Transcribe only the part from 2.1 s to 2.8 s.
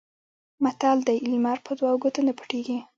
نه پټېږي.